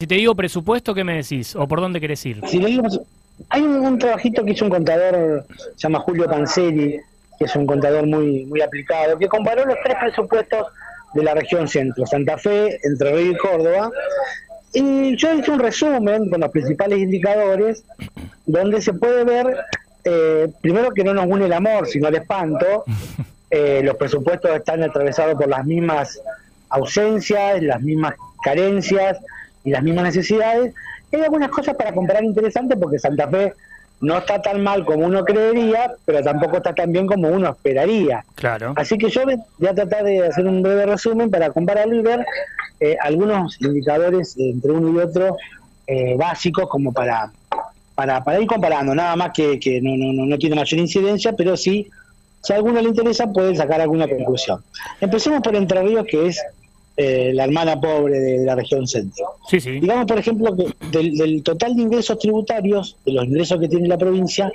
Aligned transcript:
Si 0.00 0.06
te 0.06 0.14
digo 0.14 0.36
presupuesto, 0.36 0.94
¿qué 0.94 1.02
me 1.02 1.16
decís? 1.16 1.56
¿O 1.56 1.66
por 1.66 1.80
dónde 1.80 2.00
querés 2.00 2.24
ir? 2.24 2.40
Si 2.46 2.60
le 2.60 2.68
digo, 2.68 2.84
hay 3.48 3.62
un, 3.62 3.98
trabajito 3.98 4.44
que 4.44 4.52
hizo 4.52 4.64
un 4.64 4.70
contador, 4.70 5.44
se 5.74 5.88
llama 5.88 5.98
Julio 5.98 6.26
Panseri, 6.26 7.00
que 7.36 7.44
es 7.44 7.56
un 7.56 7.66
contador 7.66 8.06
muy, 8.06 8.46
muy 8.46 8.60
aplicado, 8.60 9.18
que 9.18 9.26
comparó 9.26 9.64
los 9.64 9.74
tres 9.82 9.96
presupuestos 10.00 10.68
de 11.14 11.22
la 11.24 11.34
región 11.34 11.66
centro, 11.66 12.06
Santa 12.06 12.38
Fe, 12.38 12.78
Entre 12.84 13.12
Ríos 13.12 13.34
y 13.34 13.38
Córdoba. 13.38 13.90
Y 14.72 15.16
yo 15.16 15.34
hice 15.34 15.50
un 15.50 15.58
resumen 15.58 16.30
con 16.30 16.42
los 16.42 16.50
principales 16.52 17.00
indicadores, 17.00 17.82
donde 18.46 18.80
se 18.80 18.92
puede 18.92 19.24
ver, 19.24 19.56
eh, 20.04 20.48
primero 20.60 20.92
que 20.92 21.02
no 21.02 21.12
nos 21.12 21.26
une 21.26 21.46
el 21.46 21.52
amor, 21.52 21.88
sino 21.88 22.06
el 22.06 22.14
espanto. 22.14 22.84
Eh, 23.50 23.80
los 23.82 23.96
presupuestos 23.96 24.50
están 24.50 24.82
atravesados 24.82 25.34
por 25.36 25.48
las 25.48 25.64
mismas 25.64 26.20
ausencias, 26.68 27.62
las 27.62 27.80
mismas 27.80 28.12
carencias, 28.42 29.16
y 29.64 29.70
las 29.70 29.82
mismas 29.82 30.04
necesidades. 30.04 30.74
hay 31.12 31.20
algunas 31.20 31.50
cosas 31.50 31.74
para 31.74 31.92
comparar 31.92 32.24
interesantes 32.24 32.78
porque 32.80 32.98
Santa 32.98 33.28
Fe 33.28 33.52
no 34.00 34.18
está 34.18 34.40
tan 34.40 34.62
mal 34.62 34.84
como 34.84 35.06
uno 35.06 35.24
creería, 35.24 35.92
pero 36.04 36.22
tampoco 36.22 36.58
está 36.58 36.74
tan 36.74 36.92
bien 36.92 37.06
como 37.06 37.28
uno 37.28 37.50
esperaría. 37.50 38.24
Claro. 38.36 38.72
Así 38.76 38.96
que 38.96 39.10
yo 39.10 39.22
voy 39.24 39.68
a 39.68 39.74
tratar 39.74 40.04
de 40.04 40.26
hacer 40.26 40.46
un 40.46 40.62
breve 40.62 40.86
resumen 40.86 41.30
para 41.30 41.50
compararlo 41.50 41.96
y 41.96 42.02
ver 42.02 42.24
eh, 42.80 42.96
algunos 43.00 43.60
indicadores 43.60 44.36
entre 44.38 44.70
uno 44.70 44.92
y 44.92 45.02
otro 45.02 45.36
eh, 45.86 46.14
básicos 46.16 46.68
como 46.68 46.92
para, 46.92 47.32
para, 47.94 48.22
para 48.22 48.40
ir 48.40 48.46
comparando, 48.46 48.94
nada 48.94 49.16
más 49.16 49.30
que, 49.32 49.58
que 49.58 49.80
no, 49.80 49.96
no, 49.96 50.26
no 50.26 50.38
tiene 50.38 50.54
mayor 50.54 50.78
incidencia, 50.78 51.32
pero 51.32 51.56
sí, 51.56 51.90
si 52.42 52.52
a 52.52 52.56
alguno 52.56 52.80
le 52.80 52.88
interesa, 52.88 53.32
puede 53.32 53.56
sacar 53.56 53.80
alguna 53.80 54.06
conclusión. 54.06 54.62
Empecemos 55.00 55.40
por 55.40 55.56
Entre 55.56 55.82
Ríos, 55.82 56.06
que 56.08 56.28
es 56.28 56.40
eh, 57.00 57.30
la 57.32 57.44
hermana 57.44 57.80
pobre 57.80 58.18
de, 58.18 58.44
la 58.44 58.56
región 58.56 58.84
centro. 58.88 59.36
Digamos, 59.52 60.04
por 60.06 60.18
ejemplo, 60.18 60.56
que 60.56 60.74
del, 60.90 61.44
total 61.44 61.76
de 61.76 61.82
ingresos 61.82 62.18
tributarios, 62.18 62.96
de 63.06 63.12
los 63.12 63.24
ingresos 63.24 63.60
que 63.60 63.68
tiene 63.68 63.86
la 63.86 63.96
provincia, 63.96 64.50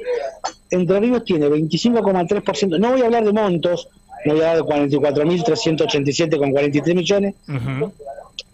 Entre 0.69 0.99
Ríos 0.99 1.23
tiene 1.23 1.47
25,3%. 1.47 2.77
No 2.79 2.91
voy 2.91 3.01
a 3.01 3.05
hablar 3.05 3.23
de 3.23 3.31
montos, 3.31 3.87
no 4.25 4.33
voy 4.33 4.43
a 4.43 4.51
hablar 4.51 4.89
de 4.89 4.99
44.387 4.99 6.37
con 6.37 6.51
43 6.51 6.95
millones, 6.97 7.35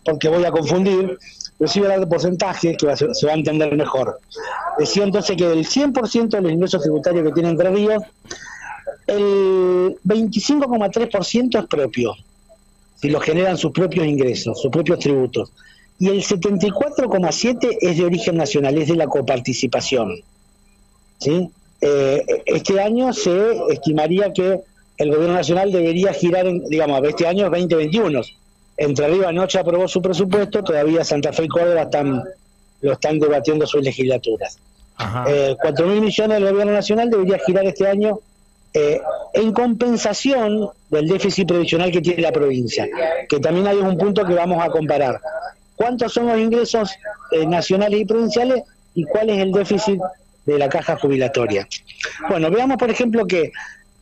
porque 0.06 0.30
voy 0.30 0.45
a 0.45 0.52
confundir, 0.52 1.17
pero 1.58 1.67
sí 1.67 1.80
voy 1.80 1.90
a 1.90 1.94
hablar 1.94 2.08
de 2.08 2.12
porcentajes 2.12 2.78
que 2.78 2.95
se 2.95 3.26
va 3.26 3.32
a 3.32 3.36
entender 3.36 3.76
mejor. 3.76 4.20
Decía 4.78 5.04
entonces 5.04 5.36
que 5.36 5.48
del 5.48 5.66
100% 5.66 6.30
de 6.30 6.42
los 6.42 6.52
ingresos 6.52 6.84
tributarios 6.84 7.26
que 7.26 7.32
tiene 7.32 7.50
Entre 7.50 7.72
Ríos, 7.72 8.04
el 9.08 9.98
25,3% 10.06 11.60
es 11.60 11.66
propio 11.66 12.14
si 13.02 13.09
lo 13.09 13.19
generan 13.19 13.58
sus 13.58 13.72
propios 13.72 14.05
ingresos, 14.05 14.61
sus 14.61 14.72
propios 14.72 15.00
tributos. 15.00 15.52
Y 16.00 16.08
el 16.08 16.23
74,7 16.23 17.78
es 17.81 17.97
de 17.97 18.05
origen 18.05 18.38
nacional, 18.38 18.78
es 18.78 18.88
de 18.88 18.95
la 18.95 19.08
coparticipación. 19.08 20.22
¿sí? 21.20 21.50
Eh, 21.81 22.44
este 22.45 22.80
año 22.80 23.14
se 23.14 23.58
estimaría 23.70 24.31
que 24.33 24.61
el 24.97 25.11
gobierno 25.11 25.36
nacional 25.36 25.72
debería 25.72 26.14
girar, 26.14 26.45
en, 26.45 26.64
digamos, 26.66 27.02
este 27.03 27.25
año 27.25 27.45
es 27.45 27.52
2021. 27.52 28.22
Entre 28.77 29.05
arriba 29.05 29.30
anoche 29.30 29.59
aprobó 29.59 29.88
su 29.88 30.02
presupuesto, 30.02 30.64
todavía 30.64 31.03
Santa 31.03 31.33
Fe 31.33 31.45
y 31.45 31.47
Córdoba 31.47 31.83
están, 31.83 32.23
lo 32.81 32.94
están 32.94 33.20
debatiendo 33.20 33.66
sus 33.66 33.81
legislaturas. 33.81 34.58
Eh, 35.27 35.55
4 35.61 35.88
mil 35.88 36.02
millones 36.02 36.39
del 36.39 36.52
gobierno 36.52 36.73
nacional 36.73 37.09
debería 37.09 37.39
girar 37.45 37.66
este 37.66 37.88
año 37.88 38.20
eh, 38.73 39.02
en 39.34 39.52
compensación 39.52 40.70
del 40.89 41.08
déficit 41.08 41.48
previsional 41.48 41.92
que 41.92 42.02
tiene 42.02 42.22
la 42.22 42.31
provincia, 42.31 42.88
que 43.28 43.39
también 43.39 43.67
hay 43.67 43.78
un 43.78 43.98
punto 43.98 44.26
que 44.26 44.34
vamos 44.34 44.64
a 44.64 44.70
comparar. 44.70 45.20
¿Cuántos 45.76 46.14
son 46.14 46.28
los 46.28 46.38
ingresos 46.38 46.92
eh, 47.31 47.45
nacionales 47.45 48.02
y 48.02 48.06
provinciales 48.06 48.64
y 48.94 49.06
cuál 49.06 49.30
es 49.30 49.39
el 49.39 49.52
déficit 49.52 50.00
de 50.45 50.59
la 50.59 50.70
caja 50.70 50.98
jubilatoria? 50.98 51.67
Bueno, 52.30 52.52
veamos 52.52 52.78
por 52.78 52.92
ejemplo 52.92 53.26
que 53.26 53.52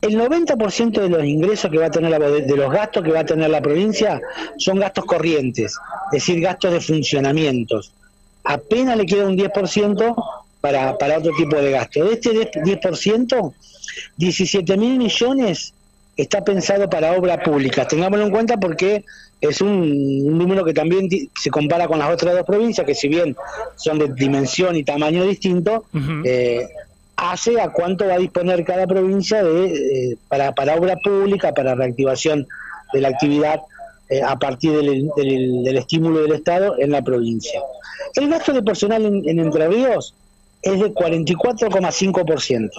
el 0.02 0.20
90% 0.20 1.02
de 1.02 1.10
los 1.10 1.24
ingresos 1.24 1.72
que 1.72 1.78
va 1.78 1.88
a 1.88 1.92
tener 1.92 2.12
la, 2.12 2.20
de 2.20 2.56
los 2.56 2.72
gastos 2.72 3.04
que 3.04 3.12
va 3.12 3.22
a 3.22 3.26
tener 3.26 3.50
la 3.50 3.62
provincia 3.62 4.22
son 4.58 4.80
gastos 4.80 5.06
corrientes, 5.06 5.78
es 6.12 6.12
decir, 6.12 6.42
gastos 6.42 6.74
de 6.74 6.82
funcionamientos. 6.82 7.94
Apenas 8.44 8.98
le 8.98 9.06
queda 9.06 9.28
un 9.28 9.38
10% 9.38 10.16
para, 10.62 10.98
para 10.98 11.20
otro 11.20 11.32
tipo 11.38 11.56
de 11.58 11.72
gasto. 11.72 12.06
De 12.06 12.14
este 12.14 12.32
10%, 12.32 13.54
17 14.18 14.78
mil 14.78 14.98
millones 14.98 15.74
está 16.16 16.44
pensado 16.44 16.90
para 16.90 17.18
obra 17.18 17.42
pública. 17.42 17.88
Tengámoslo 17.88 18.26
en 18.26 18.32
cuenta 18.32 18.58
porque 18.58 19.06
es 19.40 19.62
un, 19.62 20.38
número 20.38 20.66
que 20.66 20.74
también 20.74 21.08
se 21.40 21.50
compara 21.52 21.88
con 21.88 22.00
las 22.00 22.12
otras 22.12 22.36
dos 22.36 22.44
provincias, 22.44 22.86
que 22.86 22.96
si 22.96 23.08
bien 23.08 23.36
son 23.76 24.00
de 24.00 24.12
dimensión 24.14 24.76
y 24.76 24.84
tamaño 24.84 25.24
distinto, 25.26 25.86
eh, 26.26 26.68
hace 27.16 27.62
a 27.62 27.70
cuánto 27.70 28.08
va 28.08 28.16
a 28.16 28.20
disponer 28.20 28.64
cada 28.66 28.88
provincia 28.88 29.44
de, 29.44 29.66
eh, 29.66 30.18
para, 30.28 30.54
para 30.54 30.76
obra 30.76 30.96
pública, 31.04 31.54
para 31.54 31.76
reactivación 31.76 32.48
de 32.94 33.02
la 33.02 33.10
actividad 33.10 33.62
eh, 34.10 34.22
a 34.24 34.38
partir 34.38 34.72
del, 34.72 35.10
del, 35.16 35.78
estímulo 35.78 36.22
del 36.22 36.32
Estado 36.32 36.76
en 36.80 36.92
la 36.92 37.04
provincia. 37.04 37.62
El 38.16 38.30
gasto 38.30 38.54
de 38.54 38.64
personal 38.64 39.06
en, 39.06 39.28
en 39.28 39.40
Entre 39.40 39.68
Ríos 39.68 40.16
es 40.62 40.80
de 40.80 40.94
44,5%. 40.94 42.70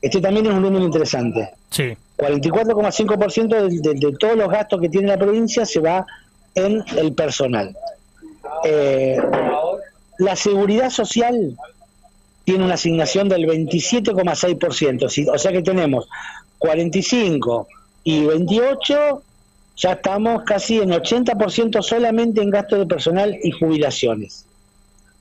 Este 0.00 0.20
también 0.20 0.46
es 0.46 0.52
un 0.52 0.62
número 0.62 0.84
interesante. 0.84 1.50
Sí. 1.70 1.96
44,5% 2.16 3.68
de, 3.68 3.94
de, 3.94 4.16
todos 4.18 4.36
los 4.36 4.48
gastos 4.48 4.80
que 4.80 4.88
tiene 4.88 5.08
la 5.08 5.18
provincia 5.18 5.64
se 5.64 5.80
va 5.80 6.06
en 6.54 6.84
el 6.96 7.14
personal. 7.14 7.76
Eh, 8.64 9.18
la 10.18 10.36
seguridad 10.36 10.90
social 10.90 11.56
tiene 12.44 12.64
una 12.64 12.74
asignación 12.74 13.28
del 13.28 13.46
27,6%, 13.46 15.32
o 15.32 15.38
sea 15.38 15.52
que 15.52 15.62
tenemos 15.62 16.08
45 16.58 17.68
y 18.04 18.24
28, 18.24 19.22
ya 19.76 19.92
estamos 19.92 20.42
casi 20.44 20.78
en 20.78 20.90
80% 20.90 21.82
solamente 21.82 22.42
en 22.42 22.50
gasto 22.50 22.76
de 22.76 22.86
personal 22.86 23.38
y 23.42 23.52
jubilaciones 23.52 24.46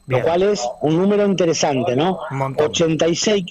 lo 0.07 0.21
cual 0.21 0.43
es 0.43 0.61
un 0.81 0.97
número 0.97 1.25
interesante, 1.25 1.95
¿no? 1.95 2.19
86 2.57 3.45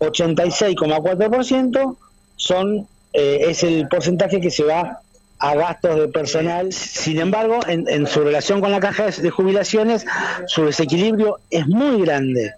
86,4% 0.00 1.96
son 2.36 2.86
eh, 3.12 3.46
es 3.48 3.62
el 3.64 3.88
porcentaje 3.88 4.40
que 4.40 4.50
se 4.50 4.64
va 4.64 5.00
a 5.38 5.54
gastos 5.54 5.96
de 5.96 6.08
personal. 6.08 6.72
Sin 6.72 7.20
embargo, 7.20 7.60
en, 7.66 8.06
su 8.06 8.20
relación 8.20 8.60
con 8.60 8.70
la 8.70 8.80
caja 8.80 9.06
de 9.06 9.30
jubilaciones, 9.30 10.04
su 10.46 10.64
desequilibrio 10.64 11.38
es 11.50 11.66
muy 11.66 12.02
grande. 12.02 12.54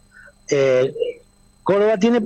Eh, 0.50 0.92
Córdoba 1.62 1.98
tiene, 1.98 2.20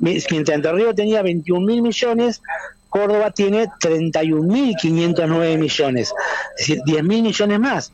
mientras 0.00 0.56
Entre 0.56 0.72
Río 0.72 0.94
tenía 0.94 1.22
21 1.22 1.66
mil 1.66 1.82
millones, 1.82 2.42
Córdoba 2.88 3.30
tiene 3.30 3.68
31.509 3.68 5.58
millones, 5.58 6.12
es 6.58 6.66
decir, 6.66 6.82
10 6.84 7.04
mil 7.04 7.22
millones 7.22 7.60
más. 7.60 7.92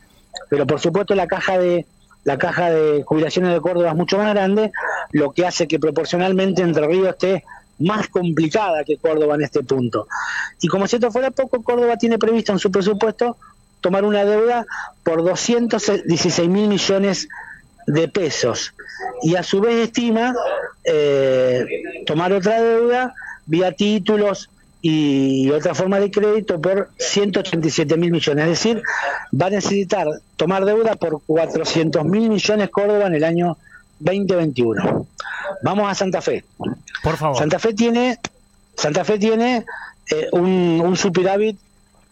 Pero 0.49 0.65
por 0.67 0.79
supuesto 0.79 1.13
la 1.15 1.27
caja 1.27 1.59
de 1.59 1.85
la 2.27 2.37
caja 2.37 2.69
de 2.69 3.03
jubilaciones 3.03 3.53
de 3.53 3.61
Córdoba 3.61 3.91
es 3.91 3.95
mucho 3.95 4.17
más 4.17 4.33
grande, 4.33 4.73
lo 5.11 5.31
que 5.31 5.45
hace 5.45 5.65
que 5.65 5.79
proporcionalmente 5.79 6.61
Entre 6.61 6.85
Ríos 6.85 7.07
esté 7.07 7.45
más 7.79 8.09
complicada 8.09 8.83
que 8.83 8.97
Córdoba 8.97 9.35
en 9.35 9.43
este 9.43 9.63
punto. 9.63 10.09
Y 10.59 10.67
como 10.67 10.87
si 10.87 10.97
esto 10.97 11.09
fuera 11.09 11.31
poco, 11.31 11.63
Córdoba 11.63 11.95
tiene 11.95 12.19
previsto 12.19 12.51
en 12.51 12.59
su 12.59 12.69
presupuesto 12.69 13.37
tomar 13.79 14.03
una 14.03 14.25
deuda 14.25 14.65
por 15.03 15.23
216 15.23 16.49
mil 16.49 16.67
millones 16.67 17.29
de 17.85 18.09
pesos 18.09 18.73
y 19.21 19.37
a 19.37 19.43
su 19.43 19.61
vez 19.61 19.75
estima 19.85 20.35
eh, 20.83 21.65
tomar 22.05 22.33
otra 22.33 22.61
deuda 22.61 23.13
vía 23.45 23.71
títulos 23.71 24.49
y 24.89 25.49
otra 25.49 25.75
forma 25.75 25.99
de 25.99 26.09
crédito 26.09 26.61
por 26.61 26.91
187 26.97 27.97
mil 27.97 28.09
millones. 28.09 28.45
Es 28.45 28.49
decir, 28.51 28.81
va 29.33 29.47
a 29.47 29.49
necesitar 29.49 30.07
tomar 30.37 30.63
deuda 30.63 30.95
por 30.95 31.21
400 31.25 32.05
mil 32.05 32.29
millones 32.29 32.69
Córdoba 32.69 33.07
en 33.07 33.15
el 33.15 33.25
año 33.25 33.57
2021. 33.99 35.05
Vamos 35.61 35.91
a 35.91 35.93
Santa 35.93 36.21
Fe. 36.21 36.45
Por 37.03 37.17
favor. 37.17 37.37
Santa 37.37 37.59
Fe 37.59 37.73
tiene, 37.73 38.17
Santa 38.77 39.03
Fe 39.03 39.19
tiene 39.19 39.65
eh, 40.09 40.29
un, 40.31 40.81
un, 40.81 40.95
superávit 40.95 41.59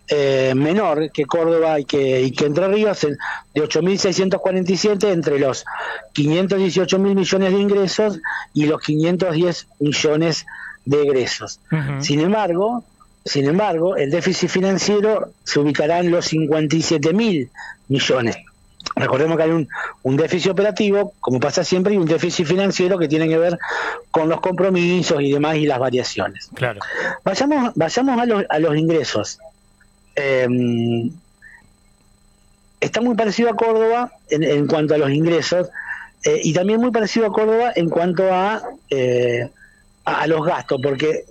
eh, 0.10 0.52
menor 0.54 1.12
que 1.14 1.26
Córdoba 1.26 1.80
y 1.80 1.86
que, 1.86 2.24
y 2.24 2.32
que 2.32 2.46
Entre 2.46 2.68
Ríos 2.68 3.00
de 3.00 3.64
8.647 3.64 5.14
entre 5.14 5.40
los 5.40 5.64
518 6.12 7.00
mil 7.00 7.16
millones 7.16 7.54
de 7.54 7.58
ingresos 7.58 8.20
y 8.54 8.66
los 8.66 8.82
510 8.82 9.68
millones 9.80 10.40
de 10.40 10.65
egresos. 10.92 11.60
Sin 12.00 12.20
embargo, 12.20 12.84
sin 13.24 13.46
embargo, 13.46 13.96
el 13.96 14.12
déficit 14.12 14.50
financiero 14.50 15.32
se 15.44 15.60
ubicará 15.60 16.00
en 16.00 16.12
los 16.12 16.26
57 16.26 17.14
mil 17.14 17.50
millones. 17.88 18.38
Recordemos 18.96 19.36
que 19.36 19.44
hay 19.44 19.50
un, 19.50 19.68
un, 20.04 20.16
déficit 20.16 20.52
operativo, 20.52 21.14
como 21.20 21.40
pasa 21.40 21.64
siempre, 21.64 21.96
y 21.96 21.98
un 21.98 22.06
déficit 22.06 22.46
financiero 22.46 23.00
que 23.00 23.08
tiene 23.08 23.28
que 23.28 23.38
ver 23.38 23.58
con 24.12 24.30
los 24.30 24.40
compromisos 24.42 25.22
y 25.22 25.32
demás 25.32 25.58
y 25.58 25.66
las 25.66 25.80
variaciones. 25.80 26.50
Claro. 26.54 26.80
Vayamos, 27.24 27.74
vayamos 27.76 28.22
a, 28.22 28.26
los, 28.26 28.44
a 28.48 28.60
los 28.60 28.78
ingresos. 28.78 29.40
Eh, 30.16 30.48
está 32.80 33.02
muy 33.02 33.16
parecido 33.16 33.50
a 33.50 33.56
Córdoba 33.56 34.12
en, 34.30 34.68
cuanto 34.68 34.94
a 34.94 34.98
los 34.98 35.10
ingresos 35.10 35.70
eh, 36.24 36.40
y 36.44 36.54
también 36.54 36.80
muy 36.80 36.92
parecido 36.92 37.26
a 37.26 37.32
Córdoba 37.32 37.72
en 37.76 37.90
cuanto 37.90 38.32
a, 38.32 38.62
eh, 38.90 39.50
a, 40.06 40.28
los 40.28 40.46
gastos, 40.46 40.80
porque 40.82 41.26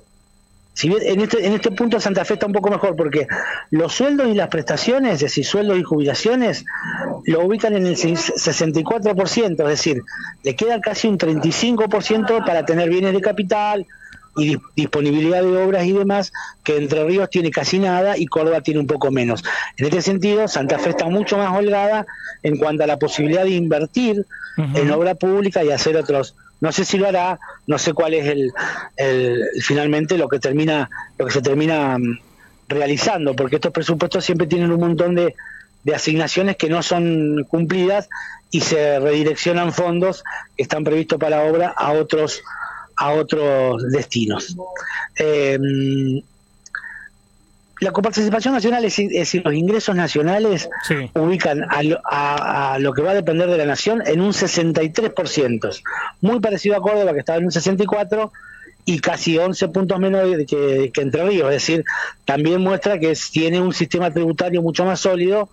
si 0.73 0.89
bien 0.89 1.01
en 1.05 1.21
este, 1.21 1.47
en 1.47 1.53
este 1.53 1.71
punto 1.71 2.01
Santa 2.01 2.25
Fe 2.25 2.35
está 2.35 2.47
un 2.47 2.53
poco 2.53 2.71
mejor, 2.71 2.97
porque 2.97 3.29
los 3.71 3.95
sueldos 3.95 4.29
y 4.29 4.35
las 4.35 4.49
prestaciones, 4.49 5.15
es 5.15 5.21
decir, 5.21 5.45
sueldos 5.45 5.79
y 5.79 5.83
jubilaciones, 5.83 6.65
lo 7.27 7.45
ubican 7.45 7.75
en 7.75 7.87
el 7.87 7.97
64%, 7.97 9.51
es 9.51 9.69
decir, 9.69 10.03
le 10.43 10.57
queda 10.57 10.81
casi 10.81 11.09
un 11.09 11.19
35% 11.19 12.45
para 12.45 12.67
tener 12.67 12.91
bienes 12.91 13.13
de 13.13 13.21
capital, 13.21 13.87
y 14.37 14.57
disponibilidad 14.75 15.43
de 15.43 15.63
obras 15.63 15.85
y 15.85 15.93
demás, 15.93 16.33
que 16.63 16.77
Entre 16.77 17.05
Ríos 17.05 17.31
tiene 17.31 17.51
casi 17.51 17.79
nada 17.79 18.17
y 18.17 18.27
Córdoba 18.27 18.61
tiene 18.61 18.81
un 18.81 18.87
poco 18.87 19.11
menos. 19.11 19.45
En 19.77 19.87
este 19.87 20.03
sentido, 20.03 20.49
Santa 20.49 20.79
Fe 20.79 20.91
está 20.91 21.09
mucho 21.09 21.39
más 21.39 21.57
holgada 21.57 22.07
en 22.43 22.57
cuanto 22.57 22.85
a 22.85 22.87
la 22.87 22.99
posibilidad 22.99 23.45
de 23.45 23.51
invertir 23.51 24.27
en 24.57 24.91
obra 24.93 25.17
pública 25.17 25.65
y 25.65 25.73
hacer 25.73 25.97
otros 25.97 26.37
no 26.61 26.73
sé 26.73 26.85
si 26.85 26.99
lo 26.99 27.09
hará, 27.09 27.39
no 27.67 27.79
sé 27.79 27.93
cuál 27.93 28.15
es 28.15 28.27
el, 28.27 28.53
finalmente 29.61 30.19
lo 30.19 30.29
que 30.29 30.39
termina 30.39 30.89
lo 31.19 31.27
que 31.27 31.33
se 31.33 31.43
termina 31.43 31.99
mm, 31.99 32.19
realizando, 32.69 33.35
porque 33.35 33.57
estos 33.57 33.73
presupuestos 33.73 34.25
siempre 34.25 34.47
tienen 34.47 34.73
un 34.73 34.81
montón 34.81 35.15
de, 35.15 35.35
asignaciones 35.95 36.57
que 36.57 36.71
no 36.71 36.83
son 36.83 37.45
cumplidas 37.47 38.09
y 38.51 38.63
se 38.63 38.99
redireccionan 39.01 39.71
fondos 39.71 40.25
que 40.57 40.63
están 40.63 40.83
previstos 40.83 41.19
para 41.19 41.37
la 41.37 41.45
obra 41.45 41.75
a 41.77 41.93
otros 41.93 42.43
a 42.97 43.11
otros 43.11 43.83
destinos. 43.91 44.57
Eh, 45.19 45.59
la 47.85 47.93
coparticipación 47.93 48.55
nacional, 48.55 48.85
es, 48.85 48.97
decir, 48.97 49.43
los 49.45 49.55
ingresos 49.55 49.95
nacionales 49.95 50.69
ubican 51.15 51.65
a, 51.69 52.79
lo 52.79 52.93
que 52.93 53.03
va 53.03 53.13
a 53.13 53.15
depender 53.15 53.49
de 53.49 53.59
la 53.59 53.67
nación 53.67 54.03
en 54.07 54.21
un 54.21 54.33
63%, 54.33 55.83
muy 56.21 56.41
parecido 56.41 56.77
a 56.77 56.81
Córdoba 56.81 57.13
que 57.13 57.21
estaba 57.21 57.39
en 57.39 57.45
un 57.45 57.51
64% 57.51 58.31
y 58.87 58.99
casi 58.99 59.39
11 59.39 59.69
puntos 59.69 59.99
menos 59.99 60.23
que, 60.47 60.91
que 60.93 61.01
Entre 61.01 61.25
Ríos, 61.25 61.47
es 61.49 61.55
decir, 61.55 61.85
también 62.25 62.61
muestra 62.61 62.99
que 62.99 63.15
tiene 63.33 63.61
un 63.61 63.73
sistema 63.73 64.11
tributario 64.11 64.61
mucho 64.61 64.85
más 64.85 65.01
sólido 65.01 65.49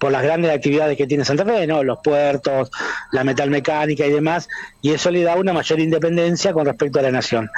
por 0.00 0.10
las 0.10 0.22
grandes 0.22 0.50
actividades 0.50 0.96
que 0.96 1.06
tiene 1.06 1.26
Santa 1.26 1.44
Fe, 1.44 1.66
¿no? 1.66 1.84
los 1.84 1.98
puertos, 2.02 2.70
la 3.12 3.22
metalmecánica 3.22 4.06
y 4.06 4.10
demás, 4.10 4.48
y 4.80 4.92
eso 4.92 5.10
le 5.10 5.22
da 5.22 5.36
una 5.36 5.52
mayor 5.52 5.78
independencia 5.78 6.54
con 6.54 6.64
respecto 6.64 6.98
a 6.98 7.02
la 7.02 7.10
nación. 7.10 7.50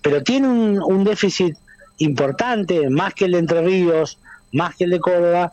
Pero 0.00 0.22
tiene 0.22 0.48
un, 0.48 1.04
déficit 1.04 1.54
importante, 1.98 2.88
más 2.90 3.14
que 3.14 3.26
el 3.26 3.32
de 3.32 3.38
Entre 3.38 3.62
Ríos, 3.62 4.18
más 4.52 4.76
que 4.76 4.84
el 4.84 4.90
de 4.90 5.00
Córdoba, 5.00 5.52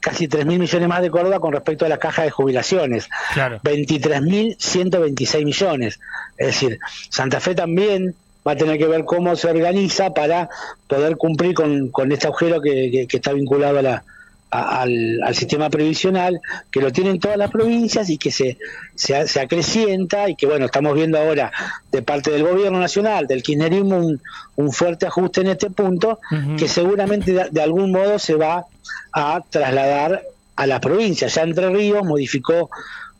casi 0.00 0.28
3.000 0.28 0.58
millones 0.58 0.88
más 0.88 1.02
de 1.02 1.10
Córdoba 1.10 1.40
con 1.40 1.52
respecto 1.52 1.84
a 1.84 1.88
la 1.88 1.98
caja 1.98 2.22
de 2.22 2.30
jubilaciones. 2.30 3.08
Claro. 3.34 3.60
23.126 3.62 5.44
millones. 5.44 6.00
Es 6.36 6.46
decir, 6.46 6.78
Santa 7.08 7.40
Fe 7.40 7.54
también 7.54 8.14
va 8.46 8.52
a 8.52 8.56
tener 8.56 8.78
que 8.78 8.86
ver 8.86 9.04
cómo 9.04 9.36
se 9.36 9.48
organiza 9.48 10.14
para 10.14 10.48
poder 10.86 11.16
cumplir 11.16 11.54
con, 11.54 11.90
con 11.90 12.10
este 12.12 12.26
agujero 12.26 12.62
que 12.62 13.06
está 13.10 13.32
vinculado 13.32 13.78
a 13.78 13.82
la, 13.82 14.04
al, 14.50 15.34
sistema 15.34 15.70
previsional, 15.70 16.40
que 16.70 16.80
lo 16.80 16.92
tienen 16.92 17.20
todas 17.20 17.36
las 17.36 17.50
provincias 17.50 18.10
y 18.10 18.18
que 18.18 18.30
se, 18.30 18.58
se, 18.94 19.40
acrecienta 19.40 20.28
y 20.28 20.34
que, 20.34 20.46
bueno, 20.46 20.66
estamos 20.66 20.94
viendo 20.94 21.18
ahora 21.18 21.52
de 21.92 22.02
parte 22.02 22.30
del 22.30 22.42
gobierno 22.42 22.80
nacional, 22.80 23.26
del 23.26 23.42
kirchnerismo, 23.42 23.98
un, 23.98 24.20
un 24.56 24.72
fuerte 24.72 25.06
ajuste 25.06 25.42
en 25.42 25.48
este 25.48 25.70
punto, 25.70 26.18
que 26.58 26.68
seguramente 26.68 27.48
de, 27.50 27.62
algún 27.62 27.92
modo 27.92 28.18
se 28.18 28.34
va 28.34 28.66
a 29.12 29.42
trasladar 29.48 30.22
a 30.56 30.66
la 30.66 30.80
provincia. 30.80 31.28
Ya 31.28 31.42
Entre 31.42 31.70
Ríos 31.70 32.04
modificó 32.04 32.70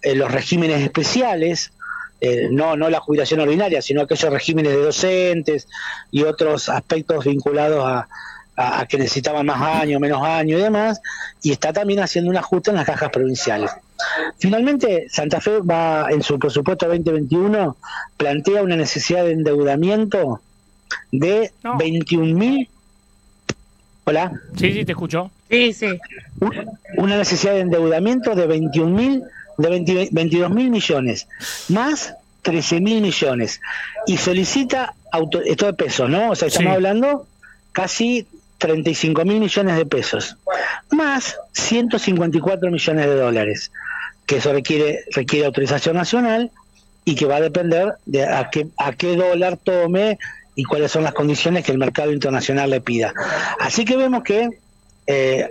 eh, 0.03 0.15
los 0.15 0.31
regímenes 0.31 0.83
especiales, 0.83 1.73
eh, 2.21 2.49
no, 2.51 2.77
no 2.77 2.91
la 2.91 3.01
jubilación 3.01 3.41
ordinaria, 3.41 3.81
sino 3.81 4.03
aquellos 4.03 4.31
regímenes 4.31 4.73
de 4.73 4.83
docentes 4.83 5.69
y 6.11 6.25
otros 6.25 6.69
aspectos 6.69 7.25
vinculados 7.25 7.85
a, 7.87 8.09
a, 8.61 8.87
que 8.87 8.99
necesitaban 8.99 9.47
más 9.47 9.61
años, 9.83 10.01
menos 10.01 10.23
años 10.23 10.61
y 10.61 10.63
demás, 10.63 11.01
y 11.43 11.53
está 11.53 11.73
también 11.73 12.01
haciendo 12.01 12.31
un 12.31 12.37
ajuste 12.37 12.71
en 12.71 12.77
las 12.77 12.87
cajas 12.87 13.11
provinciales. 13.11 13.71
Finalmente, 14.39 15.07
Santa 15.09 15.41
Fe 15.41 15.61
va 15.61 16.09
en 16.11 16.23
su 16.23 16.39
presupuesto 16.39 16.87
2021, 16.87 17.77
plantea 18.17 18.63
una 18.63 18.77
necesidad 18.77 19.25
de 19.25 19.33
endeudamiento 19.33 20.41
de 21.13 21.53
21 21.79 22.35
mil. 22.39 22.69
Hola. 24.05 24.33
Sí, 24.57 24.73
sí, 24.73 24.85
te 24.85 24.93
escucho. 24.93 25.31
Sí, 25.49 25.73
sí. 25.73 25.99
Una 26.97 27.17
necesidad 27.17 27.55
de 27.55 27.61
endeudamiento 27.61 28.35
de 28.35 28.47
21 28.47 28.97
mil, 28.97 29.23
de 29.59 30.09
22 30.11 30.51
mil 30.51 30.71
millones, 30.71 31.29
más 31.69 32.15
13 32.43 32.81
mil 32.81 33.01
millones. 33.01 33.61
Y 34.07 34.17
solicita, 34.17 34.95
auto, 35.13 35.41
esto 35.43 35.67
de 35.67 35.75
peso, 35.75 36.09
¿no? 36.09 36.31
O 36.31 36.35
sea, 36.35 36.49
estamos 36.49 36.75
hablando 36.75 37.27
casi 37.73 38.27
35 38.61 39.25
mil 39.25 39.41
millones 39.41 39.77
de 39.77 39.87
pesos, 39.87 40.37
más 40.91 41.37
154 41.53 42.71
millones 42.71 43.07
de 43.07 43.15
dólares, 43.17 43.73
que 44.27 44.37
eso 44.37 44.53
requiere, 44.53 45.01
requiere 45.13 45.47
autorización 45.47 45.97
nacional 45.97 46.53
y 47.05 47.17
que 47.17 47.27
va 47.27 47.37
a 47.37 47.41
depender 47.41 47.95
de 48.07 48.25
a 48.25 48.51
qué, 48.51 48.69
a 48.77 48.93
qué 48.93 49.17
dólar 49.17 49.57
tome 49.57 50.19
y 50.55 50.65
cuáles 50.65 50.93
son 50.93 51.05
las 51.05 51.15
condiciones 51.15 51.65
que 51.65 51.73
el 51.73 51.79
mercado 51.79 52.13
internacional 52.13 52.71
le 52.71 52.81
pida. 52.81 53.15
Así 53.59 53.85
que 53.85 53.97
vemos 53.97 54.23
que 54.23 54.51
eh, 55.07 55.51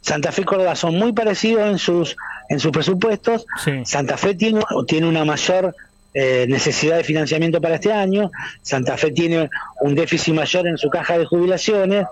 Santa 0.00 0.32
Fe 0.32 0.42
y 0.42 0.44
Córdoba 0.44 0.74
son 0.74 0.96
muy 0.96 1.12
parecidos 1.12 1.68
en 1.68 1.78
sus 1.78 2.16
en 2.48 2.58
sus 2.58 2.72
presupuestos. 2.72 3.46
Santa 3.84 4.16
Fe 4.16 4.34
tiene, 4.34 4.60
tiene 4.88 5.06
una 5.06 5.24
mayor 5.24 5.76
eh, 6.12 6.46
necesidad 6.48 6.96
de 6.96 7.04
financiamiento 7.04 7.60
para 7.60 7.76
este 7.76 7.92
año, 7.92 8.32
Santa 8.62 8.96
Fe 8.96 9.12
tiene 9.12 9.48
un 9.80 9.94
déficit 9.94 10.34
mayor 10.34 10.66
en 10.66 10.76
su 10.76 10.90
caja 10.90 11.16
de 11.16 11.24
jubilaciones, 11.24 12.06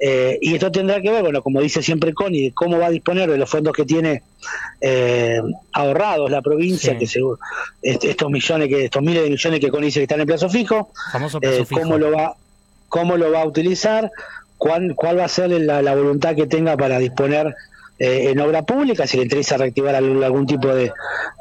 eh, 0.00 0.36
y 0.42 0.54
esto 0.54 0.72
tendrá 0.72 1.00
que 1.00 1.10
ver, 1.10 1.22
bueno, 1.22 1.42
como 1.42 1.60
dice 1.60 1.80
siempre 1.80 2.12
Connie, 2.12 2.46
de 2.46 2.52
cómo 2.52 2.78
va 2.78 2.86
a 2.86 2.90
disponer 2.90 3.30
de 3.30 3.38
los 3.38 3.48
fondos 3.48 3.72
que 3.72 3.84
tiene 3.84 4.22
eh, 4.80 5.40
ahorrados 5.72 6.28
la 6.30 6.42
provincia, 6.42 6.98
que 6.98 7.06
seguro, 7.06 7.38
estos 7.82 8.30
millones, 8.30 8.68
que 8.68 8.84
estos 8.86 9.02
miles 9.02 9.22
de 9.22 9.30
millones 9.30 9.60
que 9.60 9.70
Connie 9.70 9.86
dice 9.86 10.00
que 10.00 10.04
están 10.04 10.20
en 10.20 10.26
plazo 10.26 10.48
fijo, 10.48 10.90
cómo 11.70 11.98
lo 11.98 12.10
va, 12.10 12.34
cómo 12.88 13.16
lo 13.16 13.30
va 13.30 13.42
a 13.42 13.46
utilizar, 13.46 14.10
cuál, 14.58 14.94
cuál 14.96 15.20
va 15.20 15.24
a 15.24 15.28
ser 15.28 15.50
la 15.50 15.94
voluntad 15.94 16.34
que 16.34 16.48
tenga 16.48 16.76
para 16.76 16.98
disponer 16.98 17.54
eh, 17.98 18.30
en 18.30 18.40
obra 18.40 18.62
pública, 18.62 19.06
si 19.06 19.16
le 19.16 19.22
interesa 19.22 19.56
reactivar 19.56 19.94
algún, 19.94 20.46
tipo 20.46 20.68
de, 20.68 20.92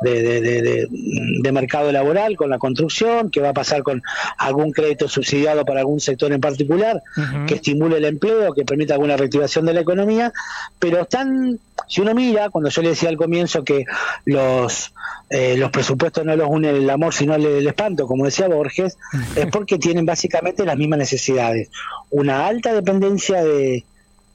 de, 0.02 1.52
mercado 1.52 1.92
laboral 1.92 2.38
con 2.38 2.50
la 2.50 2.58
construcción, 2.58 3.30
qué 3.30 3.42
va 3.42 3.50
a 3.50 3.54
pasar 3.54 3.84
con 3.84 4.02
algún 4.38 4.72
crédito 4.72 5.10
subsidiado 5.10 5.66
para 5.66 5.82
algún 5.82 6.00
sector 6.00 6.32
en 6.32 6.40
particular, 6.40 7.02
que 7.48 7.56
estimule 7.56 7.98
el 7.98 8.06
empleo, 8.06 8.54
que 8.54 8.64
permita 8.64 8.94
alguna 8.94 9.18
reactivación 9.18 9.66
de 9.66 9.74
la 9.74 9.82
economía, 9.82 10.32
pero 10.80 11.02
están, 11.02 11.60
si 11.88 12.00
uno 12.02 12.14
mira, 12.14 12.50
cuando 12.50 12.70
yo 12.70 12.82
le 12.82 12.90
decía 12.90 13.10
al 13.10 13.18
comienzo 13.18 13.64
que 13.66 13.86
los, 14.24 14.94
eh, 15.30 15.58
los 15.58 15.72
presupuestos 15.72 16.24
no 16.24 16.38
los 16.38 16.48
une 16.50 16.70
el 16.70 16.90
amor, 16.90 17.14
sino 17.14 17.36
el, 17.36 17.68
espanto, 17.68 18.08
como 18.08 18.26
decía 18.26 18.48
Borges, 18.48 18.98
es 19.36 19.46
porque 19.48 19.78
tienen 19.78 20.06
básicamente 20.06 20.66
las 20.66 20.78
mismas 20.78 21.00
necesidades. 21.00 21.70
Una 22.12 22.48
alta 22.48 22.74
dependencia 22.74 23.44
de, 23.44 23.84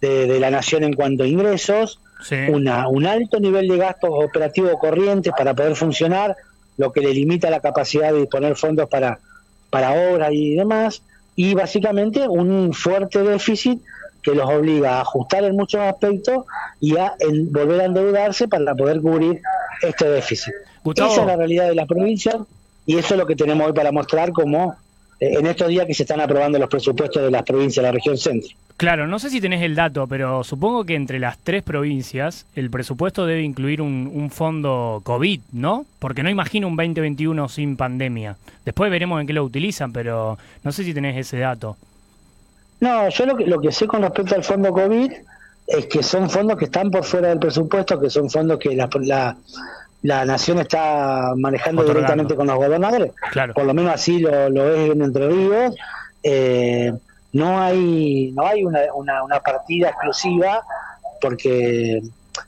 de, 0.00 0.41
la 0.41 0.50
nación 0.50 0.85
en 0.85 0.95
cuanto 0.95 1.25
a 1.25 1.27
ingresos, 1.27 2.00
una, 2.50 2.89
un 2.89 3.07
alto 3.07 3.41
nivel 3.41 3.69
de 3.69 3.77
gastos 3.77 4.11
operativos 4.12 4.73
corrientes 4.81 5.33
para 5.37 5.55
poder 5.55 5.77
funcionar, 5.77 6.37
lo 6.77 6.93
que 6.93 7.00
le 7.00 7.12
limita 7.12 7.50
la 7.50 7.61
capacidad 7.61 8.12
de 8.12 8.21
disponer 8.21 8.57
fondos 8.57 8.89
para, 8.89 9.19
para 9.71 9.93
obras 9.93 10.31
y 10.33 10.55
demás, 10.55 11.03
y 11.37 11.55
básicamente 11.55 12.29
un 12.29 12.73
fuerte 12.73 13.23
déficit 13.23 13.81
que 14.23 14.35
los 14.35 14.49
obliga 14.49 14.99
a 14.99 15.00
ajustar 15.03 15.45
en 15.45 15.57
muchos 15.57 15.81
aspectos 15.81 16.45
y 16.81 16.97
a 16.97 17.15
volver 17.50 17.81
a 17.81 17.85
endeudarse 17.87 18.49
para 18.49 18.75
poder 18.75 19.00
cubrir 19.00 19.41
este 19.83 20.09
déficit. 20.09 20.53
Esa 20.95 21.21
es 21.21 21.27
la 21.27 21.37
realidad 21.37 21.69
de 21.69 21.75
la 21.75 21.87
provincia 21.87 22.39
y 22.87 22.99
eso 22.99 23.15
es 23.15 23.19
lo 23.19 23.27
que 23.27 23.37
tenemos 23.37 23.67
hoy 23.67 23.73
para 23.73 23.93
mostrar 23.93 24.33
como 24.33 24.75
eh, 25.21 25.35
en 25.39 25.47
estos 25.47 25.69
días 25.69 25.87
que 25.87 25.95
se 25.95 26.03
están 26.03 26.21
aprobando 26.21 26.59
los 26.59 26.69
presupuestos 26.69 27.23
de 27.23 27.31
las 27.31 27.43
provincias 27.43 27.83
de 27.83 27.89
la 27.89 27.93
región 27.93 28.17
centro. 28.17 28.50
Claro, 28.81 29.07
no 29.07 29.19
sé 29.19 29.29
si 29.29 29.43
tenés 29.43 29.61
el 29.61 29.75
dato, 29.75 30.07
pero 30.07 30.43
supongo 30.43 30.87
que 30.87 30.95
entre 30.95 31.19
las 31.19 31.37
tres 31.37 31.63
provincias 31.63 32.47
el 32.57 32.71
presupuesto 32.71 33.27
debe 33.27 33.43
incluir 33.43 33.83
un, 33.83 34.31
fondo 34.31 35.03
COVID, 35.05 35.39
¿no? 35.53 35.85
Porque 35.99 36.23
no 36.23 36.31
imagino 36.31 36.67
un 36.67 36.77
2021 36.77 37.47
sin 37.51 37.77
pandemia. 37.77 38.37
Después 38.65 38.91
veremos 38.91 39.21
en 39.21 39.27
qué 39.27 39.35
lo 39.35 39.45
utilizan, 39.45 39.93
pero 39.93 40.39
no 40.65 40.73
sé 40.73 40.85
si 40.85 40.95
tenés 40.95 41.19
ese 41.19 41.37
dato. 41.41 41.77
No, 42.81 43.11
yo 43.11 43.27
lo 43.27 43.37
que, 43.37 43.45
lo 43.45 43.61
que 43.61 43.71
sé 43.71 43.87
con 43.87 44.01
respecto 44.01 44.35
al 44.35 44.45
fondo 44.45 44.73
COVID 44.73 45.13
es 45.67 45.85
que 45.85 46.03
son 46.03 46.31
fondos 46.31 46.57
que 46.57 46.65
están 46.65 46.91
por 46.91 47.05
fuera 47.05 47.29
del 47.29 47.39
presupuesto, 47.39 48.01
que 48.01 48.09
son 48.09 48.31
fondos 48.31 48.59
que 48.59 48.75
la, 48.75 49.37
la, 50.05 50.25
nación 50.25 50.59
está 50.59 51.35
manejando 51.37 51.85
directamente 51.85 52.35
con 52.35 52.47
los 52.47 52.57
gobernadores. 52.57 53.13
Claro. 53.31 53.53
Por 53.53 53.67
lo 53.67 53.75
menos 53.75 53.93
así 53.93 54.21
lo, 54.21 54.49
lo 54.49 54.75
es 54.75 54.91
en 54.91 55.03
Entre 55.03 55.29
Ríos. 55.29 55.75
Eh, 56.23 56.95
no 57.33 57.61
hay 57.61 58.33
no 58.33 58.47
hay 58.47 58.65
una, 58.65 58.81
una, 58.95 59.41
partida 59.41 59.91
exclusiva 59.91 60.63
porque 61.21 62.03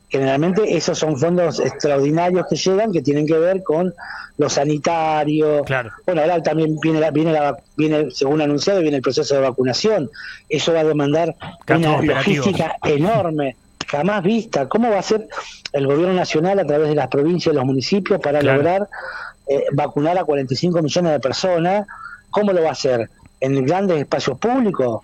generalmente 0.08 0.76
esos 0.76 0.98
son 0.98 1.18
fondos 1.18 1.60
extraordinarios 1.60 2.46
que 2.48 2.56
llegan 2.56 2.92
que 2.92 3.02
tienen 3.02 3.26
que 3.26 3.38
ver 3.38 3.62
con 3.62 3.94
lo 4.38 4.48
sanitario. 4.48 5.62
Claro. 5.64 5.90
Bueno, 6.06 6.22
ahora 6.22 6.42
también 6.42 6.78
viene, 6.80 7.00
la, 7.00 7.10
viene, 7.10 7.32
la, 7.32 7.56
viene, 7.76 8.10
según 8.10 8.40
anunciado, 8.40 8.80
viene 8.80 8.96
el 8.96 9.02
proceso 9.02 9.34
de 9.34 9.40
vacunación. 9.40 10.10
Eso 10.48 10.72
va 10.72 10.80
a 10.80 10.84
demandar 10.84 11.34
una 11.68 12.02
logística 12.02 12.76
enorme, 12.84 13.56
jamás 13.86 14.22
vista. 14.22 14.68
¿Cómo 14.68 14.90
va 14.90 14.98
a 14.98 15.02
ser 15.02 15.28
el 15.72 15.86
gobierno 15.86 16.14
nacional 16.14 16.58
a 16.58 16.66
través 16.66 16.88
de 16.88 16.94
las 16.94 17.08
provincias 17.08 17.52
y 17.52 17.56
los 17.56 17.64
municipios 17.64 18.20
para 18.20 18.42
lograr 18.42 18.88
eh, 19.46 19.64
vacunar 19.72 20.18
a 20.18 20.24
45 20.24 20.82
millones 20.82 21.12
de 21.12 21.20
personas? 21.20 21.86
¿Cómo 22.30 22.52
lo 22.52 22.62
va 22.62 22.70
a 22.70 22.72
hacer? 22.72 23.10
En 23.42 23.66
grandes 23.66 23.98
espacios 23.98 24.38
públicos, 24.38 25.00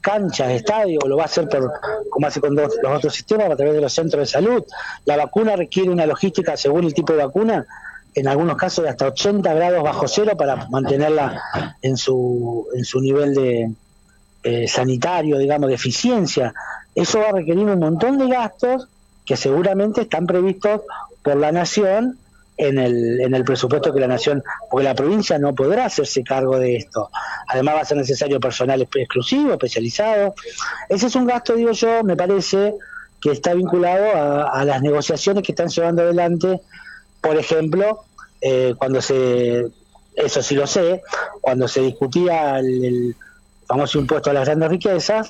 canchas, 0.00 0.52
estadios, 0.52 1.02
lo 1.08 1.16
va 1.16 1.24
a 1.24 1.26
hacer 1.26 1.48
por, 1.48 1.72
como 2.08 2.24
hace 2.24 2.40
con 2.40 2.54
los 2.54 2.72
otros 2.86 3.12
sistemas, 3.12 3.50
a 3.50 3.56
través 3.56 3.74
de 3.74 3.80
los 3.80 3.92
centros 3.92 4.20
de 4.20 4.26
salud. 4.26 4.64
La 5.06 5.16
vacuna 5.16 5.56
requiere 5.56 5.90
una 5.90 6.06
logística, 6.06 6.56
según 6.56 6.84
el 6.84 6.94
tipo 6.94 7.12
de 7.14 7.24
vacuna, 7.24 7.66
en 8.14 8.28
algunos 8.28 8.56
casos 8.56 8.84
de 8.84 8.90
hasta 8.90 9.08
80 9.08 9.52
grados 9.54 9.82
bajo 9.82 10.06
cero 10.06 10.36
para 10.38 10.68
mantenerla 10.68 11.42
en 11.82 11.96
su, 11.96 12.68
en 12.76 12.84
su 12.84 13.00
nivel 13.00 13.34
de 13.34 13.72
eh, 14.44 14.68
sanitario, 14.68 15.36
digamos, 15.38 15.68
de 15.68 15.74
eficiencia. 15.74 16.54
Eso 16.94 17.18
va 17.18 17.30
a 17.30 17.32
requerir 17.32 17.66
un 17.66 17.80
montón 17.80 18.18
de 18.18 18.28
gastos 18.28 18.86
que 19.24 19.36
seguramente 19.36 20.02
están 20.02 20.28
previstos 20.28 20.82
por 21.24 21.36
la 21.36 21.50
nación 21.50 22.18
en 22.60 22.78
el, 22.78 23.20
en 23.22 23.34
el 23.34 23.42
presupuesto 23.42 23.92
que 23.92 24.00
la 24.00 24.06
nación, 24.06 24.44
porque 24.70 24.84
la 24.84 24.94
provincia 24.94 25.38
no 25.38 25.54
podrá 25.54 25.86
hacerse 25.86 26.22
cargo 26.22 26.58
de 26.58 26.76
esto. 26.76 27.10
Además 27.48 27.76
va 27.76 27.80
a 27.80 27.84
ser 27.86 27.96
necesario 27.96 28.38
personal 28.38 28.82
exclusivo, 28.82 29.52
especializado. 29.52 30.34
Ese 30.88 31.06
es 31.06 31.14
un 31.16 31.26
gasto, 31.26 31.54
digo 31.54 31.72
yo, 31.72 32.04
me 32.04 32.16
parece, 32.16 32.74
que 33.18 33.30
está 33.30 33.54
vinculado 33.54 34.50
a, 34.52 34.62
las 34.66 34.82
negociaciones 34.82 35.42
que 35.42 35.52
están 35.52 35.68
llevando 35.68 36.02
adelante, 36.02 36.60
por 37.22 37.36
ejemplo, 37.38 38.04
eh, 38.42 38.74
cuando 38.76 39.00
se, 39.00 39.66
eso 40.14 40.42
sí 40.42 40.54
lo 40.54 40.66
sé, 40.66 41.02
cuando 41.40 41.66
se 41.66 41.80
discutía 41.80 42.58
el, 42.58 43.16
famoso 43.66 44.00
impuesto 44.00 44.30
a 44.30 44.32
las 44.32 44.46
grandes 44.46 44.68
riquezas, 44.68 45.28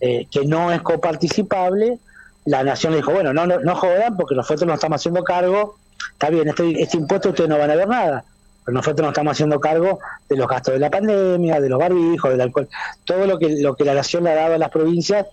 eh, 0.00 0.26
que 0.30 0.44
no 0.44 0.70
es 0.70 0.82
coparticipable, 0.82 1.98
la 2.44 2.62
nación 2.62 2.92
le 2.92 2.98
dijo, 2.98 3.10
bueno, 3.10 3.32
no, 3.32 3.46
no, 3.46 3.58
no 3.58 3.74
jodan 3.74 4.16
porque 4.16 4.34
nosotros 4.34 4.66
nos 4.66 4.74
estamos 4.74 5.00
haciendo 5.00 5.24
cargo 5.24 5.80
está 6.12 6.30
bien, 6.30 6.48
este, 6.48 6.82
este 6.82 6.96
impuesto 6.96 7.30
ustedes 7.30 7.50
no 7.50 7.58
van 7.58 7.70
a 7.70 7.74
ver 7.74 7.88
nada, 7.88 8.24
pero 8.64 8.74
nosotros 8.74 9.02
nos 9.02 9.12
estamos 9.12 9.32
haciendo 9.32 9.60
cargo 9.60 9.98
de 10.28 10.36
los 10.36 10.48
gastos 10.48 10.74
de 10.74 10.80
la 10.80 10.90
pandemia, 10.90 11.60
de 11.60 11.68
los 11.68 11.78
barbijos, 11.78 12.30
del 12.30 12.40
alcohol, 12.40 12.68
todo 13.04 13.26
lo 13.26 13.38
que, 13.38 13.60
lo 13.60 13.74
que 13.74 13.84
la 13.84 13.94
nación 13.94 14.24
le 14.24 14.30
ha 14.30 14.34
dado 14.34 14.54
a 14.54 14.58
las 14.58 14.70
provincias 14.70 15.26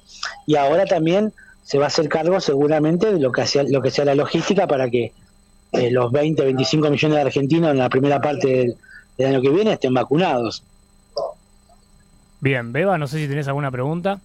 y 0.45 0.55
ahora 0.55 0.85
también 0.85 1.33
se 1.63 1.77
va 1.77 1.85
a 1.85 1.87
hacer 1.87 2.07
cargo 2.07 2.39
seguramente 2.39 3.11
de 3.11 3.19
lo 3.19 3.31
que 3.31 3.45
sea, 3.45 3.63
lo 3.63 3.81
que 3.81 3.91
sea 3.91 4.05
la 4.05 4.15
logística 4.15 4.67
para 4.67 4.89
que 4.89 5.11
eh, 5.73 5.91
los 5.91 6.11
20, 6.11 6.43
25 6.43 6.89
millones 6.89 7.15
de 7.15 7.21
argentinos 7.21 7.71
en 7.71 7.77
la 7.77 7.89
primera 7.89 8.21
parte 8.21 8.47
del, 8.47 8.77
del 9.17 9.27
año 9.27 9.41
que 9.41 9.49
viene 9.49 9.73
estén 9.73 9.93
vacunados. 9.93 10.63
Bien, 12.39 12.71
Beba, 12.71 12.97
no 12.97 13.07
sé 13.07 13.17
si 13.17 13.27
tenés 13.27 13.47
alguna 13.47 13.71
pregunta. 13.71 14.19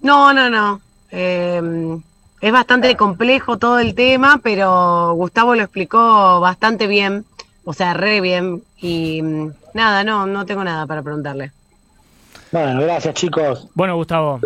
No, 0.00 0.32
no, 0.32 0.48
no. 0.48 0.80
Eh, 1.10 2.00
es 2.40 2.52
bastante 2.52 2.96
complejo 2.96 3.58
todo 3.58 3.78
el 3.78 3.94
tema, 3.94 4.40
pero 4.42 5.14
Gustavo 5.14 5.54
lo 5.54 5.62
explicó 5.62 6.40
bastante 6.40 6.86
bien, 6.86 7.24
o 7.64 7.72
sea, 7.72 7.94
re 7.94 8.20
bien. 8.20 8.62
Y 8.78 9.22
mm, 9.22 9.52
nada, 9.74 10.04
no, 10.04 10.26
no 10.26 10.46
tengo 10.46 10.64
nada 10.64 10.86
para 10.86 11.02
preguntarle. 11.02 11.52
Bueno, 12.52 12.80
gracias 12.80 13.14
chicos. 13.14 13.68
Bueno, 13.74 13.96
Gustavo, 13.96 14.40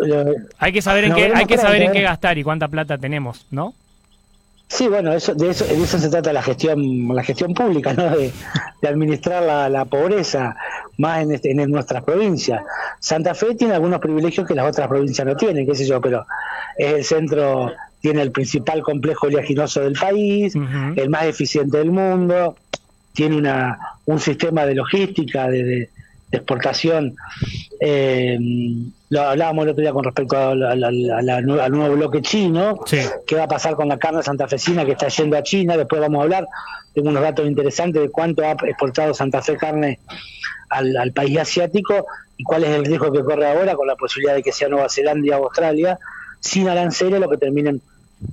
hay 0.59 0.71
que 0.71 0.81
saber 0.81 1.05
en 1.05 1.13
qué 1.15 1.31
hay 1.33 1.45
que 1.45 1.57
saber 1.57 1.81
en 1.81 1.91
qué 1.91 2.01
gastar 2.01 2.37
y 2.37 2.43
cuánta 2.43 2.67
plata 2.67 2.97
tenemos, 2.97 3.47
¿no? 3.49 3.73
Sí, 4.67 4.87
bueno, 4.87 5.13
eso, 5.13 5.35
de 5.35 5.51
eso, 5.51 5.65
de 5.65 5.81
eso 5.81 5.99
se 5.99 6.09
trata 6.09 6.33
la 6.33 6.41
gestión, 6.41 7.07
la 7.15 7.23
gestión 7.23 7.53
pública, 7.53 7.93
¿no? 7.93 8.15
De, 8.15 8.31
administrar 8.87 9.41
la, 9.41 9.69
la, 9.69 9.85
pobreza 9.85 10.55
más 10.97 11.23
en, 11.23 11.31
este, 11.31 11.51
en 11.51 11.71
nuestras 11.71 12.03
provincias. 12.03 12.63
Santa 12.99 13.33
Fe 13.33 13.55
tiene 13.55 13.73
algunos 13.73 13.99
privilegios 13.99 14.47
que 14.47 14.53
las 14.53 14.67
otras 14.67 14.87
provincias 14.87 15.25
no 15.25 15.35
tienen, 15.35 15.65
qué 15.65 15.73
sé 15.73 15.87
yo, 15.87 15.99
pero 16.01 16.25
es 16.77 16.93
el 16.93 17.03
centro 17.03 17.71
tiene 18.01 18.21
el 18.21 18.31
principal 18.31 18.81
complejo 18.83 19.27
oleaginoso 19.27 19.81
del 19.81 19.93
país, 19.93 20.55
el 20.95 21.09
más 21.09 21.25
eficiente 21.25 21.77
del 21.77 21.91
mundo, 21.91 22.55
tiene 23.13 23.37
una, 23.37 23.79
un 24.05 24.19
sistema 24.19 24.65
de 24.65 24.75
logística, 24.75 25.47
de, 25.47 25.89
exportación. 26.31 27.15
Eh, 27.79 28.37
lo 29.09 29.21
hablábamos 29.21 29.63
el 29.63 29.71
otro 29.71 29.81
día 29.81 29.93
con 29.93 30.03
respecto 30.03 30.37
al 30.37 31.45
nuevo 31.45 31.95
bloque 31.95 32.21
chino, 32.21 32.79
qué 33.25 33.35
va 33.35 33.43
a 33.43 33.47
pasar 33.47 33.75
con 33.75 33.87
la 33.87 33.97
carne 33.97 34.21
santafesina 34.21 34.85
que 34.85 34.91
está 34.91 35.07
yendo 35.07 35.37
a 35.37 35.43
China, 35.43 35.77
después 35.77 36.01
vamos 36.01 36.19
a 36.19 36.23
hablar, 36.23 36.47
tengo 36.93 37.09
unos 37.09 37.21
datos 37.21 37.47
interesantes 37.47 38.01
de 38.01 38.09
cuánto 38.09 38.43
ha 38.43 38.51
exportado 38.51 39.13
Santa 39.13 39.41
Fe 39.41 39.55
carne 39.55 39.99
al, 40.69 40.97
al 40.97 41.13
país 41.13 41.37
asiático 41.37 42.05
y 42.37 42.43
cuál 42.43 42.65
es 42.65 42.71
el 42.71 42.85
riesgo 42.85 43.11
que 43.11 43.23
corre 43.23 43.47
ahora 43.47 43.75
con 43.75 43.87
la 43.87 43.95
posibilidad 43.95 44.35
de 44.35 44.43
que 44.43 44.51
sea 44.51 44.67
Nueva 44.67 44.89
Zelanda 44.89 45.39
o 45.39 45.45
Australia, 45.45 45.97
sin 46.45 46.69
aranceles, 46.69 47.19
lo 47.19 47.29
que 47.29 47.37
terminen 47.37 47.81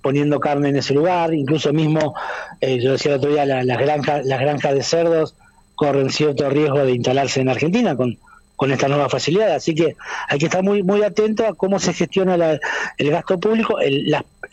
poniendo 0.01 0.39
carne 0.39 0.69
en 0.69 0.77
ese 0.77 0.95
lugar, 0.95 1.35
incluso 1.35 1.73
mismo, 1.73 2.15
eh, 2.61 2.79
yo 2.79 2.93
decía 2.93 3.13
el 3.13 3.19
otro 3.19 3.31
día, 3.31 3.45
las 3.45 3.79
granjas 3.79 4.25
las 4.25 4.41
granjas 4.41 4.75
de 4.75 4.83
cerdos 4.83 5.35
corren 5.75 6.11
cierto 6.11 6.49
riesgo 6.49 6.85
de 6.85 6.93
instalarse 6.93 7.41
en 7.41 7.49
Argentina 7.49 7.97
con, 7.97 8.19
con 8.55 8.71
esta 8.71 8.89
nueva 8.89 9.09
facilidad, 9.09 9.53
así 9.55 9.75
que 9.75 9.97
hay 10.29 10.39
que 10.39 10.45
estar 10.47 10.63
muy 10.63 10.83
muy 10.83 11.03
atento 11.03 11.47
a 11.47 11.55
cómo 11.55 11.79
se 11.79 11.93
gestiona 11.93 12.35
el 12.99 13.11
gasto 13.11 13.41
público, 13.41 13.79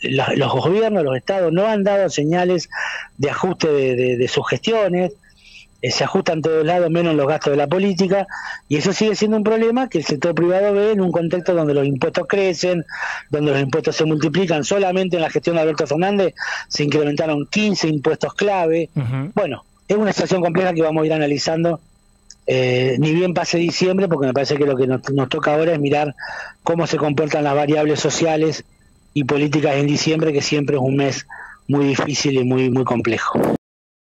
los 0.02 0.52
gobiernos, 0.52 1.04
los 1.04 1.16
estados 1.16 1.52
no 1.52 1.66
han 1.66 1.84
dado 1.84 2.08
señales 2.08 2.68
de 3.18 3.30
ajuste 3.30 3.68
de 4.16 4.28
sus 4.28 4.48
gestiones, 4.48 5.12
eh, 5.82 5.90
se 5.90 6.04
ajustan 6.04 6.42
todos 6.42 6.64
lados 6.64 6.90
menos 6.90 7.14
los 7.14 7.26
gastos 7.26 7.52
de 7.52 7.56
la 7.56 7.66
política 7.66 8.26
y 8.68 8.76
eso 8.76 8.92
sigue 8.92 9.14
siendo 9.16 9.36
un 9.36 9.44
problema 9.44 9.88
que 9.88 9.98
el 9.98 10.04
sector 10.04 10.34
privado 10.34 10.74
ve 10.74 10.92
en 10.92 11.00
un 11.00 11.10
contexto 11.10 11.54
donde 11.54 11.74
los 11.74 11.86
impuestos 11.86 12.26
crecen, 12.28 12.84
donde 13.30 13.52
los 13.52 13.60
impuestos 13.60 13.96
se 13.96 14.04
multiplican. 14.04 14.64
Solamente 14.64 15.16
en 15.16 15.22
la 15.22 15.30
gestión 15.30 15.56
de 15.56 15.62
Alberto 15.62 15.86
Fernández 15.86 16.34
se 16.68 16.84
incrementaron 16.84 17.46
15 17.46 17.88
impuestos 17.88 18.34
clave. 18.34 18.90
Bueno, 19.34 19.64
es 19.88 19.96
una 19.96 20.12
situación 20.12 20.42
compleja 20.42 20.74
que 20.74 20.82
vamos 20.82 21.02
a 21.02 21.06
ir 21.06 21.12
analizando. 21.12 21.80
Eh, 22.46 22.96
ni 22.98 23.12
bien 23.14 23.32
pase 23.32 23.58
diciembre, 23.58 24.08
porque 24.08 24.26
me 24.26 24.32
parece 24.32 24.56
que 24.56 24.64
lo 24.64 24.76
que 24.76 24.86
nos, 24.86 25.08
nos 25.12 25.28
toca 25.28 25.54
ahora 25.54 25.72
es 25.72 25.78
mirar 25.78 26.16
cómo 26.64 26.86
se 26.86 26.96
comportan 26.96 27.44
las 27.44 27.54
variables 27.54 28.00
sociales 28.00 28.64
y 29.14 29.24
políticas 29.24 29.76
en 29.76 29.86
diciembre, 29.86 30.32
que 30.32 30.42
siempre 30.42 30.76
es 30.76 30.82
un 30.82 30.96
mes 30.96 31.26
muy 31.68 31.86
difícil 31.86 32.34
y 32.34 32.44
muy, 32.44 32.68
muy 32.70 32.82
complejo. 32.84 33.59